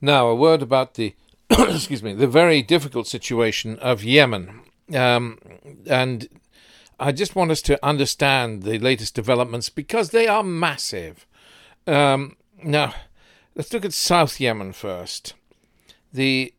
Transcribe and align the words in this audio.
Now, 0.00 0.28
a 0.28 0.34
word 0.34 0.62
about 0.62 0.94
the 0.94 1.14
excuse 1.50 2.02
me, 2.02 2.14
the 2.14 2.28
very 2.28 2.62
difficult 2.62 3.06
situation 3.06 3.78
of 3.80 4.04
Yemen, 4.04 4.60
um, 4.94 5.38
and 5.86 6.28
I 6.98 7.12
just 7.12 7.34
want 7.34 7.50
us 7.50 7.62
to 7.62 7.84
understand 7.84 8.62
the 8.62 8.78
latest 8.78 9.14
developments 9.14 9.68
because 9.68 10.10
they 10.10 10.28
are 10.28 10.42
massive. 10.42 11.26
Um, 11.86 12.36
now, 12.62 12.94
let's 13.54 13.72
look 13.72 13.84
at 13.84 13.92
South 13.92 14.38
Yemen 14.38 14.72
first. 14.72 15.34
The 16.12 16.54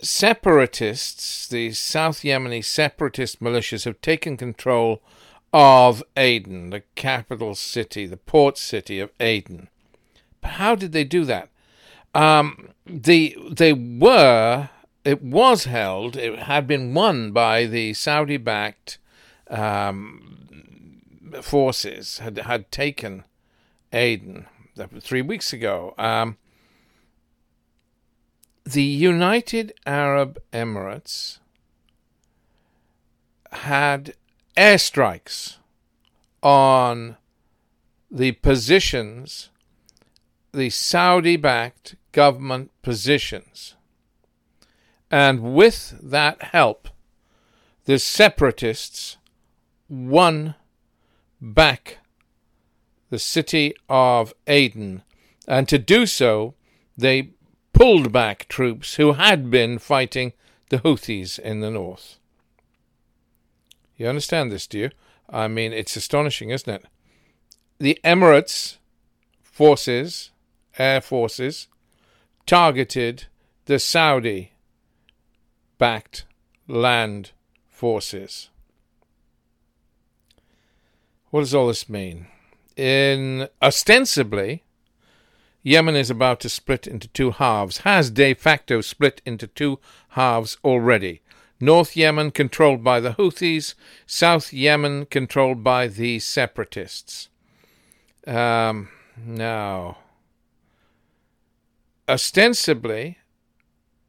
separatists, 0.00 1.48
the 1.48 1.72
South 1.72 2.20
Yemeni 2.20 2.64
separatist 2.64 3.40
militias, 3.40 3.84
have 3.84 4.00
taken 4.00 4.36
control 4.36 5.02
of 5.52 6.02
Aden, 6.16 6.70
the 6.70 6.82
capital 6.94 7.54
city, 7.54 8.06
the 8.06 8.16
port 8.16 8.58
city 8.58 9.00
of 9.00 9.10
Aden. 9.20 9.68
But 10.40 10.52
how 10.52 10.74
did 10.74 10.92
they 10.92 11.04
do 11.04 11.24
that? 11.24 11.48
Um, 12.16 12.68
the 12.86 13.36
they 13.50 13.72
were 13.72 14.70
it 15.04 15.22
was 15.22 15.64
held. 15.64 16.16
It 16.16 16.38
had 16.40 16.66
been 16.66 16.94
won 16.94 17.30
by 17.32 17.66
the 17.66 17.94
Saudi-backed 17.94 18.98
um, 19.48 21.02
forces. 21.42 22.18
Had 22.18 22.38
had 22.38 22.72
taken 22.72 23.24
Aden 23.92 24.46
three 25.00 25.22
weeks 25.22 25.52
ago. 25.52 25.94
Um, 25.98 26.38
the 28.64 28.82
United 28.82 29.72
Arab 29.86 30.42
Emirates 30.52 31.38
had 33.52 34.14
airstrikes 34.56 35.56
on 36.42 37.16
the 38.10 38.32
positions, 38.32 39.50
the 40.52 40.70
Saudi 40.70 41.36
backed 41.36 41.94
government 42.16 42.70
positions. 42.80 43.74
And 45.10 45.54
with 45.54 45.94
that 46.02 46.42
help, 46.44 46.88
the 47.84 47.98
separatists 47.98 49.18
won 49.86 50.54
back 51.42 51.98
the 53.10 53.18
city 53.18 53.74
of 53.90 54.32
Aden. 54.46 55.02
And 55.46 55.68
to 55.68 55.78
do 55.78 56.06
so, 56.06 56.54
they 56.96 57.32
pulled 57.74 58.12
back 58.12 58.48
troops 58.48 58.94
who 58.94 59.12
had 59.12 59.50
been 59.50 59.78
fighting 59.78 60.32
the 60.70 60.78
Houthis 60.78 61.38
in 61.38 61.60
the 61.60 61.70
north. 61.70 62.18
You 63.98 64.08
understand 64.08 64.50
this, 64.50 64.66
do 64.66 64.78
you? 64.78 64.90
I 65.28 65.48
mean, 65.48 65.74
it's 65.74 65.96
astonishing, 65.96 66.48
isn't 66.48 66.72
it? 66.72 66.86
The 67.78 67.98
Emirates 68.02 68.78
forces, 69.42 70.30
air 70.78 71.02
forces, 71.02 71.68
targeted 72.46 73.26
the 73.66 73.78
Saudi 73.78 74.52
backed 75.78 76.24
land 76.68 77.32
forces. 77.68 78.48
What 81.30 81.40
does 81.40 81.54
all 81.54 81.68
this 81.68 81.88
mean? 81.88 82.28
In 82.76 83.48
ostensibly, 83.60 84.62
Yemen 85.62 85.96
is 85.96 86.10
about 86.10 86.38
to 86.40 86.48
split 86.48 86.86
into 86.86 87.08
two 87.08 87.32
halves, 87.32 87.78
has 87.78 88.10
de 88.10 88.34
facto 88.34 88.80
split 88.80 89.20
into 89.26 89.48
two 89.48 89.80
halves 90.10 90.56
already. 90.64 91.22
North 91.58 91.96
Yemen 91.96 92.30
controlled 92.30 92.84
by 92.84 93.00
the 93.00 93.14
Houthis, 93.14 93.74
South 94.06 94.52
Yemen 94.52 95.06
controlled 95.06 95.64
by 95.64 95.88
the 95.88 96.20
separatists. 96.20 97.28
Um, 98.26 98.88
now, 99.16 99.98
ostensibly, 102.08 103.18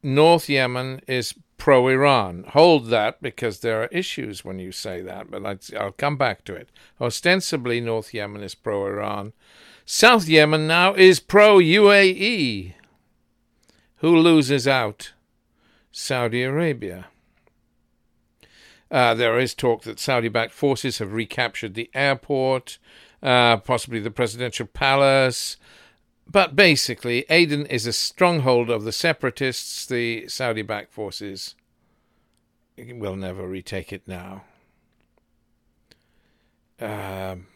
North 0.02 0.48
Yemen 0.48 1.00
is 1.06 1.34
pro 1.56 1.88
Iran. 1.88 2.44
Hold 2.48 2.86
that 2.86 3.20
because 3.20 3.60
there 3.60 3.82
are 3.82 3.86
issues 3.86 4.44
when 4.44 4.58
you 4.58 4.72
say 4.72 5.02
that, 5.02 5.30
but 5.30 5.72
I'll 5.76 5.92
come 5.92 6.16
back 6.16 6.44
to 6.44 6.54
it. 6.54 6.70
Ostensibly, 7.00 7.80
North 7.80 8.14
Yemen 8.14 8.42
is 8.42 8.54
pro 8.54 8.86
Iran. 8.86 9.32
South 9.84 10.28
Yemen 10.28 10.66
now 10.66 10.94
is 10.94 11.20
pro 11.20 11.58
UAE. 11.58 12.74
Who 13.96 14.16
loses 14.16 14.68
out? 14.68 15.12
Saudi 15.90 16.42
Arabia. 16.42 17.06
Uh, 18.90 19.14
there 19.14 19.38
is 19.38 19.54
talk 19.54 19.82
that 19.82 19.98
Saudi 19.98 20.28
backed 20.28 20.52
forces 20.52 20.98
have 20.98 21.12
recaptured 21.12 21.74
the 21.74 21.90
airport, 21.92 22.78
uh, 23.22 23.56
possibly 23.58 23.98
the 23.98 24.10
presidential 24.10 24.66
palace. 24.66 25.56
But 26.30 26.54
basically, 26.54 27.24
Aden 27.30 27.66
is 27.66 27.86
a 27.86 27.92
stronghold 27.92 28.68
of 28.68 28.84
the 28.84 28.92
separatists, 28.92 29.86
the 29.86 30.28
Saudi 30.28 30.62
backed 30.62 30.92
forces. 30.92 31.54
will 32.76 33.16
never 33.16 33.48
retake 33.48 33.92
it 33.92 34.02
now. 34.06 34.44
Um, 36.80 37.46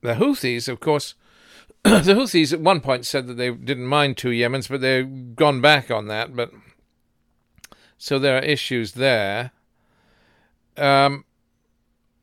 the 0.00 0.14
Houthis, 0.14 0.66
of 0.66 0.80
course, 0.80 1.14
the 1.82 2.14
Houthis 2.14 2.52
at 2.54 2.60
one 2.60 2.80
point 2.80 3.04
said 3.04 3.26
that 3.26 3.34
they 3.34 3.50
didn't 3.50 3.86
mind 3.86 4.16
two 4.16 4.30
Yemens, 4.30 4.68
but 4.68 4.80
they've 4.80 5.36
gone 5.36 5.60
back 5.60 5.90
on 5.90 6.08
that. 6.08 6.34
But 6.34 6.52
so 7.98 8.18
there 8.18 8.38
are 8.38 8.42
issues 8.42 8.92
there. 8.92 9.52
Um, 10.78 11.26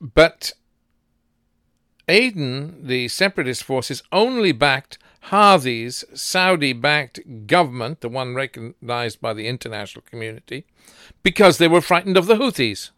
but 0.02 0.54
Aden, 2.08 2.88
the 2.88 3.08
separatist 3.10 3.64
forces, 3.64 4.02
only 4.12 4.52
backed 4.52 4.98
Hadi's 5.26 6.06
Saudi 6.14 6.74
backed 6.74 7.48
government, 7.48 8.02
the 8.02 8.10
one 8.10 8.36
recognized 8.36 9.22
by 9.22 9.34
the 9.34 9.48
international 9.48 10.04
community, 10.10 10.66
because 11.24 11.58
they 11.58 11.68
were 11.68 11.82
frightened 11.82 12.18
of 12.18 12.28
the 12.28 12.36
Houthis. 12.36 12.92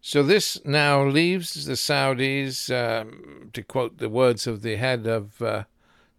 So 0.00 0.22
this 0.22 0.62
now 0.64 1.04
leaves 1.04 1.64
the 1.64 1.72
Saudis, 1.72 2.70
um, 2.70 3.50
to 3.52 3.62
quote 3.62 3.98
the 3.98 4.08
words 4.08 4.46
of 4.46 4.62
the 4.62 4.76
head 4.76 5.06
of 5.06 5.40
uh, 5.40 5.64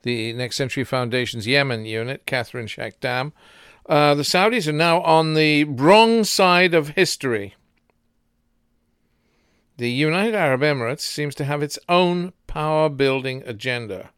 the 0.02 0.34
Next 0.34 0.56
Century 0.56 0.84
Foundation's 0.84 1.48
Yemen 1.48 1.86
unit, 1.86 2.26
Catherine 2.26 2.68
Shakdam, 2.68 3.32
uh, 3.88 4.16
the 4.16 4.24
Saudis 4.24 4.68
are 4.68 4.72
now 4.72 5.02
on 5.02 5.36
the 5.36 5.64
wrong 5.66 6.24
side 6.24 6.74
of 6.74 6.90
history. 6.90 7.54
The 9.78 9.92
United 9.92 10.34
Arab 10.34 10.62
Emirates 10.62 11.02
seems 11.02 11.36
to 11.36 11.46
have 11.46 11.62
its 11.62 11.78
own 11.88 12.34
power 12.56 12.88
building 12.88 13.44
agenda. 13.46 14.12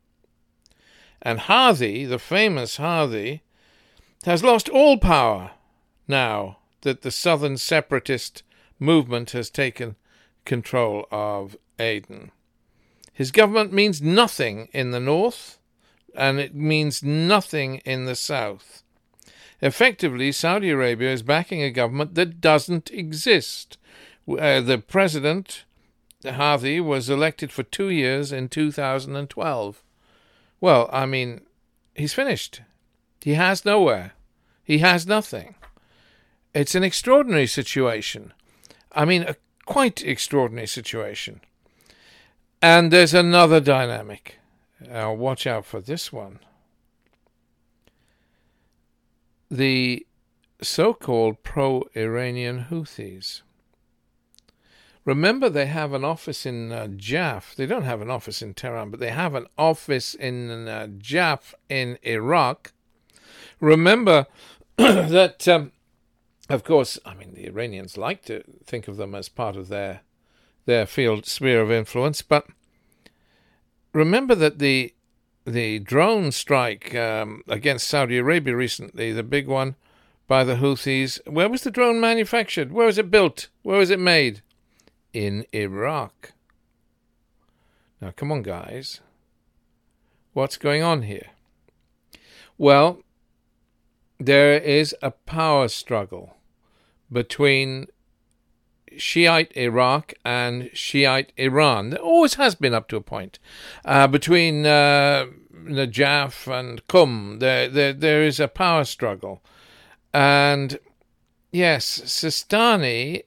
And 1.24 1.40
Hadi, 1.40 2.06
the 2.06 2.20
famous 2.20 2.78
Hadi, 2.78 3.42
has 4.26 4.44
lost 4.44 4.70
all 4.70 5.00
power 5.00 5.52
now 6.08 6.60
that 6.82 7.02
the 7.02 7.10
southern 7.10 7.58
separatist 7.58 8.44
movement 8.80 9.32
has 9.32 9.50
taken 9.50 9.96
control 10.46 11.08
of 11.10 11.58
Aden. 11.80 12.30
His 13.12 13.32
government 13.32 13.74
means 13.74 14.04
nothing 14.04 14.70
in 14.72 14.92
the 14.92 15.00
north, 15.00 15.58
and 16.16 16.40
it 16.40 16.54
means 16.54 17.02
nothing 17.02 17.78
in 17.86 18.06
the 18.06 18.16
south. 18.16 18.84
Effectively, 19.64 20.32
Saudi 20.32 20.70
Arabia 20.70 21.12
is 21.12 21.24
backing 21.24 21.64
a 21.64 21.72
government 21.72 22.14
that 22.14 22.40
doesn't 22.40 22.92
exist. 22.92 23.80
Uh, 24.30 24.62
the 24.62 24.78
president, 24.78 25.64
Hadi, 26.26 26.80
was 26.80 27.10
elected 27.10 27.52
for 27.52 27.64
two 27.64 27.90
years 27.90 28.32
in 28.32 28.50
2012. 28.50 29.84
Well, 30.60 30.90
I 30.92 31.06
mean, 31.06 31.42
he's 31.96 32.14
finished. 32.14 32.62
He 33.22 33.36
has 33.36 33.66
nowhere. 33.66 34.14
He 34.64 34.80
has 34.80 35.06
nothing. 35.06 35.56
It's 36.54 36.76
an 36.76 36.84
extraordinary 36.84 37.48
situation. 37.48 38.34
I 38.92 39.06
mean, 39.06 39.24
a 39.24 39.36
quite 39.66 40.04
extraordinary 40.04 40.68
situation. 40.68 41.42
And 42.62 42.92
there's 42.92 43.14
another 43.14 43.60
dynamic. 43.60 44.40
Now, 44.80 45.14
watch 45.14 45.46
out 45.46 45.66
for 45.66 45.80
this 45.80 46.12
one. 46.12 46.40
The 49.50 50.06
so 50.62 50.94
called 50.94 51.44
pro 51.44 51.84
Iranian 51.96 52.66
Houthis. 52.72 53.42
Remember, 55.08 55.50
they 55.50 55.68
have 55.68 55.94
an 55.94 56.04
office 56.04 56.46
in 56.46 56.74
uh. 56.74 57.56
They 57.56 57.66
don't 57.66 57.86
have 57.86 58.02
an 58.02 58.10
office 58.12 58.42
in 58.42 58.54
Tehran, 58.54 58.92
but 58.92 59.00
they 59.00 59.12
have 59.12 59.36
an 59.36 59.48
office 59.58 60.14
in 60.14 60.68
uh, 60.68 60.88
in 61.70 61.98
Iraq. 62.04 62.74
Remember 63.62 64.28
that 64.78 65.48
um, 65.48 65.72
of 66.50 66.66
course, 66.66 67.00
I 67.06 67.14
mean, 67.14 67.34
the 67.34 67.48
Iranians 67.48 67.98
like 67.98 68.24
to 68.26 68.44
think 68.66 68.90
of 68.90 68.98
them 68.98 69.16
as 69.16 69.30
part 69.30 69.56
of 69.56 69.70
their 69.70 70.02
their 70.66 70.86
field 70.86 71.26
sphere 71.26 71.62
of 71.62 71.72
influence, 71.72 72.22
but 72.22 72.46
remember 73.94 74.36
that 74.36 74.60
the 74.60 74.94
the 75.46 75.80
drone 75.80 76.34
strike 76.34 76.94
um, 76.94 77.44
against 77.48 77.88
Saudi 77.88 78.18
Arabia 78.18 78.58
recently, 78.58 79.14
the 79.14 79.24
big 79.24 79.48
one 79.48 79.78
by 80.28 80.44
the 80.44 80.56
Houthis, 80.56 81.26
where 81.26 81.48
was 81.48 81.62
the 81.62 81.72
drone 81.72 82.02
manufactured? 82.02 82.74
Where 82.74 82.88
was 82.88 82.98
it 82.98 83.10
built? 83.10 83.48
Where 83.64 83.80
was 83.80 83.90
it 83.90 84.02
made? 84.02 84.42
In 85.18 85.48
Iraq. 85.52 86.34
Now, 88.00 88.12
come 88.16 88.32
on, 88.32 88.44
guys. 88.44 89.02
What's 90.34 90.58
going 90.58 90.84
on 90.84 91.02
here? 91.02 91.30
Well, 92.60 93.02
there 94.20 94.60
is 94.60 94.96
a 95.02 95.10
power 95.10 95.70
struggle 95.70 96.36
between 97.12 97.88
Shiite 98.96 99.52
Iraq 99.58 100.14
and 100.24 100.70
Shiite 100.74 101.34
Iran. 101.36 101.90
There 101.90 102.00
always 102.00 102.36
has 102.36 102.54
been 102.54 102.76
up 102.76 102.88
to 102.90 102.98
a 102.98 103.02
point. 103.02 103.40
Uh, 103.86 104.06
between 104.06 104.68
uh, 104.68 105.26
Najaf 105.52 106.46
and 106.48 106.88
Qum, 106.88 107.40
there, 107.40 107.68
there, 107.68 107.94
there 107.94 108.22
is 108.22 108.40
a 108.40 108.48
power 108.48 108.84
struggle. 108.84 109.42
And 110.14 110.78
yes, 111.52 112.02
Sistani 112.06 113.24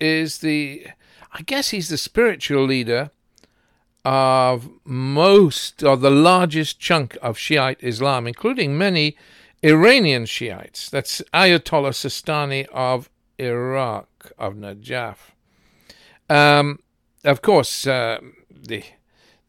is 0.00 0.38
the, 0.38 0.86
I 1.32 1.42
guess 1.42 1.70
he's 1.70 1.88
the 1.88 1.98
spiritual 1.98 2.64
leader 2.64 3.10
of 4.04 4.68
most, 4.84 5.82
or 5.82 5.96
the 5.96 6.10
largest 6.10 6.78
chunk 6.78 7.16
of 7.22 7.38
Shiite 7.38 7.82
Islam, 7.82 8.26
including 8.26 8.76
many 8.76 9.16
Iranian 9.62 10.26
Shiites. 10.26 10.90
That's 10.90 11.22
Ayatollah 11.32 11.94
Sistani 11.94 12.66
of 12.72 13.08
Iraq, 13.38 14.32
of 14.38 14.54
Najaf. 14.54 15.16
Um, 16.28 16.80
of 17.24 17.40
course, 17.40 17.86
uh, 17.86 18.20
the 18.50 18.84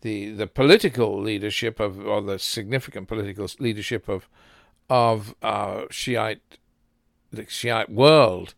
the 0.02 0.32
the 0.32 0.48
political 0.48 1.20
leadership 1.20 1.80
of, 1.80 2.06
or 2.06 2.22
the 2.22 2.40
significant 2.40 3.08
political 3.08 3.48
leadership 3.60 4.08
of 4.08 4.30
of 4.90 5.36
uh, 5.42 5.84
Shiite 5.90 6.60
the 7.32 7.46
Shiite 7.50 7.90
world 7.90 8.54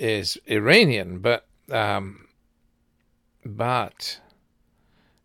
is 0.00 0.38
Iranian, 0.46 1.20
but 1.20 1.46
um, 1.70 2.26
but 3.44 4.18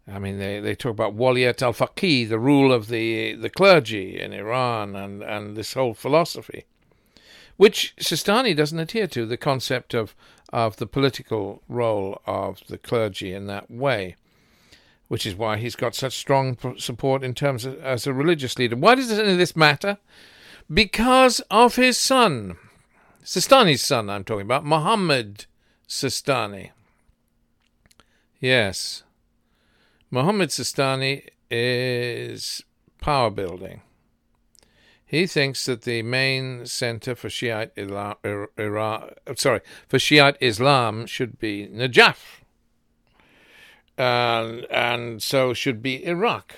I 0.08 0.20
mean, 0.20 0.38
they, 0.38 0.60
they 0.60 0.76
talk 0.76 0.92
about 0.92 1.18
Waliyat 1.18 1.62
al 1.62 1.74
Faqih, 1.74 2.30
the 2.30 2.38
rule 2.38 2.72
of 2.72 2.90
the, 2.90 3.34
the 3.34 3.50
clergy 3.50 4.20
in 4.20 4.34
Iran, 4.34 4.96
and, 4.96 5.24
and 5.24 5.56
this 5.56 5.74
whole 5.74 5.96
philosophy, 5.96 6.66
which 7.58 7.96
Sistani 8.00 8.56
doesn't 8.56 8.78
adhere 8.78 9.08
to, 9.08 9.26
the 9.26 9.38
concept 9.38 9.96
of, 9.96 10.16
of 10.54 10.78
the 10.78 10.86
political 10.86 11.64
role 11.68 12.22
of 12.28 12.62
the 12.68 12.78
clergy 12.78 13.34
in 13.34 13.48
that 13.48 13.72
way, 13.72 14.16
which 15.08 15.26
is 15.26 15.36
why 15.36 15.58
he's 15.58 15.76
got 15.76 15.96
such 15.96 16.14
strong 16.14 16.58
support 16.78 17.24
in 17.24 17.34
terms 17.34 17.66
of 17.66 17.80
as 17.80 18.06
a 18.06 18.14
religious 18.14 18.60
leader. 18.60 18.76
Why 18.76 18.94
does 18.94 19.12
any 19.12 19.32
of 19.32 19.38
this 19.40 19.56
matter? 19.56 19.98
Because 20.72 21.40
of 21.50 21.78
his 21.78 21.98
son, 21.98 22.58
Sistani's 23.26 23.82
son, 23.82 24.08
I'm 24.08 24.24
talking 24.24 24.46
about, 24.46 24.64
Muhammad 24.64 25.48
Sistani. 25.90 26.70
Yes. 28.40 29.04
Mohammed 30.12 30.50
Sistani 30.50 31.28
is 31.50 32.64
power 33.02 33.32
building. 33.32 33.82
He 35.04 35.26
thinks 35.26 35.66
that 35.66 35.82
the 35.82 36.04
main 36.04 36.68
center 36.68 37.16
for 37.16 37.28
Shiite 37.30 37.72
Islam, 37.76 38.16
er, 38.24 38.44
er, 38.44 38.50
er, 38.60 38.64
Iran, 38.64 39.10
sorry, 39.36 39.62
for 39.88 39.98
Shiite 39.98 40.38
Islam 40.40 41.08
should 41.08 41.40
be 41.40 41.68
Najaf, 41.68 42.42
and 43.98 44.66
and 44.66 45.24
so 45.24 45.54
should 45.54 45.82
be 45.82 46.06
Iraq. 46.06 46.56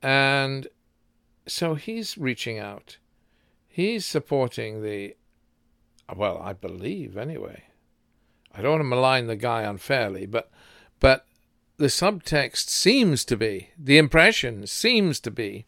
And 0.00 0.68
so 1.46 1.74
he's 1.74 2.16
reaching 2.18 2.58
out. 2.58 2.98
He's 3.78 4.04
supporting 4.04 4.82
the, 4.82 5.14
well, 6.12 6.42
I 6.42 6.52
believe 6.52 7.16
anyway. 7.16 7.62
I 8.52 8.60
don't 8.60 8.72
want 8.72 8.80
to 8.80 8.88
malign 8.88 9.28
the 9.28 9.36
guy 9.36 9.62
unfairly, 9.62 10.26
but 10.26 10.50
but 10.98 11.26
the 11.76 11.86
subtext 11.86 12.70
seems 12.70 13.24
to 13.26 13.36
be, 13.36 13.68
the 13.78 13.96
impression 13.96 14.66
seems 14.66 15.20
to 15.20 15.30
be, 15.30 15.66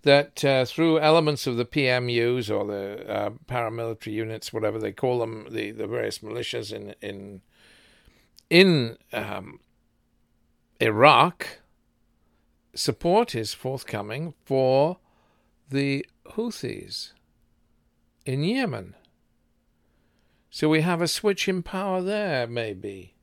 that 0.00 0.42
uh, 0.46 0.64
through 0.64 0.98
elements 0.98 1.46
of 1.46 1.58
the 1.58 1.66
PMUs 1.66 2.48
or 2.50 2.64
the 2.64 3.06
uh, 3.06 3.30
paramilitary 3.46 4.14
units, 4.14 4.50
whatever 4.50 4.78
they 4.78 4.92
call 4.92 5.18
them, 5.18 5.46
the, 5.50 5.72
the 5.72 5.86
various 5.86 6.20
militias 6.20 6.72
in 6.72 6.94
in 7.02 7.42
in 8.48 8.96
um, 9.12 9.60
Iraq, 10.80 11.58
support 12.74 13.34
is 13.34 13.52
forthcoming 13.52 14.32
for 14.46 14.96
the 15.68 16.06
Houthis 16.30 17.12
in 18.26 18.42
Yemen. 18.42 18.94
So 20.50 20.68
we 20.68 20.82
have 20.82 21.00
a 21.00 21.08
switch 21.08 21.48
in 21.48 21.62
power 21.62 22.02
there, 22.02 22.46
maybe, 22.46 23.14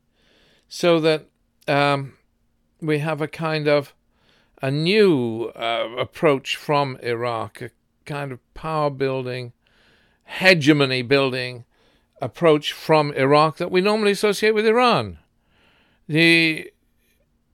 so 0.67 1.00
that 1.00 1.27
um, 1.67 2.13
we 2.81 3.00
have 3.00 3.21
a 3.21 3.27
kind 3.27 3.67
of 3.67 3.94
a 4.61 4.71
new 4.71 5.51
uh, 5.55 5.89
approach 6.00 6.55
from 6.55 6.97
Iraq, 7.03 7.61
a 7.61 7.71
kind 8.05 8.31
of 8.31 8.39
power 8.53 8.89
building, 8.89 9.53
hegemony 10.23 11.01
building 11.01 11.65
approach 12.21 12.71
from 12.71 13.11
Iraq 13.13 13.57
that 13.57 13.71
we 13.71 13.81
normally 13.81 14.11
associate 14.11 14.55
with 14.55 14.65
Iran. 14.65 15.19
The 16.07 16.71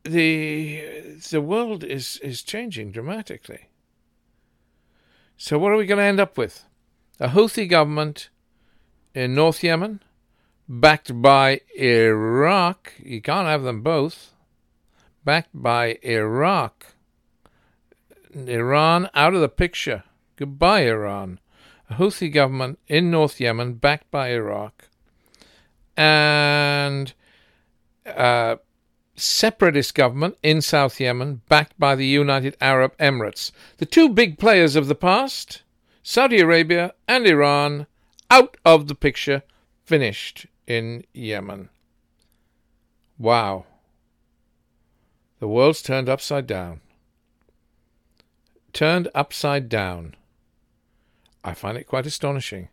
the 0.04 0.84
the 1.32 1.42
world 1.42 1.84
is 1.84 2.18
is 2.18 2.44
changing 2.44 2.92
dramatically. 2.92 3.70
So 5.38 5.58
what 5.58 5.72
are 5.72 5.78
we 5.78 5.86
going 5.86 5.98
to 5.98 6.04
end 6.04 6.20
up 6.20 6.38
with? 6.38 6.66
A 7.20 7.28
Houthi 7.30 7.68
government 7.68 8.30
in 9.14 9.36
North 9.36 9.62
Yemen, 9.62 10.02
backed 10.70 11.22
by 11.22 11.60
Iraq. 11.78 12.94
You 13.04 13.22
can't 13.22 13.48
have 13.48 13.64
them 13.64 13.82
both. 13.82 14.34
Backed 15.26 15.50
by 15.54 15.98
Iraq. 16.02 16.94
Iran 18.34 19.10
out 19.14 19.34
of 19.34 19.42
the 19.42 19.50
picture. 19.50 20.04
Goodbye, 20.38 20.86
Iran. 20.86 21.40
A 21.90 21.96
Houthi 21.96 22.32
government 22.32 22.80
in 22.88 23.12
North 23.12 23.42
Yemen, 23.42 23.74
backed 23.74 24.10
by 24.12 24.30
Iraq. 24.30 24.88
And 25.98 27.14
a 28.06 28.60
separatist 29.16 29.94
government 29.94 30.38
in 30.42 30.62
South 30.62 31.02
Yemen, 31.02 31.42
backed 31.50 31.78
by 31.78 31.96
the 31.96 32.06
United 32.06 32.56
Arab 32.62 32.96
Emirates. 32.98 33.52
The 33.78 33.86
two 33.86 34.08
big 34.08 34.40
players 34.40 34.78
of 34.78 34.88
the 34.88 34.96
past, 34.96 35.64
Saudi 36.12 36.40
Arabia 36.40 36.96
and 37.08 37.28
Iran, 37.28 37.86
out 38.32 38.58
of 38.66 38.88
the 38.88 38.96
picture, 38.96 39.44
finished 39.86 40.48
in 40.66 41.06
Yemen. 41.14 41.70
Wow. 43.20 43.68
The 45.40 45.48
world's 45.48 45.84
turned 45.84 46.10
upside 46.10 46.48
down. 46.48 46.82
Turned 48.74 49.08
upside 49.14 49.70
down. 49.70 50.16
I 51.44 51.54
find 51.54 51.78
it 51.78 51.84
quite 51.84 52.08
astonishing. 52.08 52.70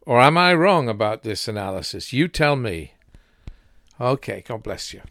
Or 0.00 0.20
am 0.20 0.36
I 0.36 0.52
wrong 0.52 0.88
about 0.88 1.22
this 1.22 1.46
analysis? 1.46 2.12
You 2.12 2.26
tell 2.26 2.56
me. 2.56 2.94
Okay, 4.00 4.42
God 4.44 4.64
bless 4.64 4.92
you. 4.92 5.02